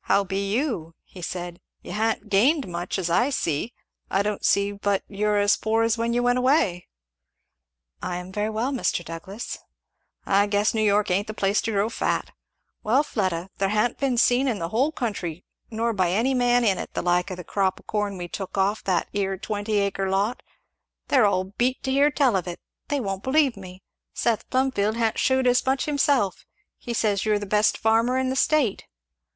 "How 0.00 0.24
be 0.24 0.52
you?" 0.52 0.96
he 1.04 1.22
said. 1.22 1.60
"You 1.82 1.92
ha'n't 1.92 2.28
gained 2.28 2.66
much, 2.66 2.98
as 2.98 3.08
I 3.08 3.30
see. 3.30 3.72
I 4.10 4.22
don't 4.24 4.44
see 4.44 4.72
but 4.72 5.04
you're 5.06 5.38
as 5.38 5.56
poor 5.56 5.84
as 5.84 5.96
when 5.96 6.12
you 6.12 6.20
went 6.20 6.36
away." 6.40 6.88
"I 8.02 8.16
am 8.16 8.32
very 8.32 8.50
well, 8.50 8.72
Mr. 8.72 9.04
Douglass." 9.04 9.58
"I 10.26 10.48
guess 10.48 10.74
New 10.74 10.82
York 10.82 11.12
ain't 11.12 11.28
the 11.28 11.32
place 11.32 11.60
to 11.62 11.70
grow 11.70 11.88
fat. 11.88 12.32
Well, 12.82 13.04
Fleda, 13.04 13.50
there 13.58 13.68
ha'n't 13.68 13.98
been 13.98 14.16
seen 14.18 14.48
in 14.48 14.58
the 14.58 14.70
whole 14.70 14.90
country, 14.90 15.44
or 15.70 15.92
by 15.92 16.10
any 16.10 16.34
man 16.34 16.64
in 16.64 16.76
it, 16.76 16.94
the 16.94 17.00
like 17.02 17.30
of 17.30 17.36
the 17.36 17.44
crop 17.44 17.78
of 17.78 17.86
corn 17.86 18.18
we 18.18 18.26
took 18.26 18.58
off 18.58 18.82
that 18.82 19.08
'ere 19.14 19.38
twenty 19.38 19.74
acre 19.78 20.10
lot 20.10 20.42
they're 21.06 21.24
all 21.24 21.44
beat 21.56 21.84
to 21.84 21.92
hear 21.92 22.10
tell 22.10 22.34
of 22.34 22.48
it 22.48 22.58
they 22.88 22.98
won't 22.98 23.22
believe 23.22 23.56
me 23.56 23.84
Seth 24.12 24.50
Plumfield 24.50 24.96
ha'n't 24.96 25.20
shewed 25.20 25.46
as 25.46 25.64
much 25.64 25.84
himself 25.84 26.44
he 26.78 26.92
says 26.92 27.24
you're 27.24 27.38
the 27.38 27.46
best 27.46 27.78
farmer 27.78 28.18
in 28.18 28.28
the 28.28 28.34
state." 28.34 28.84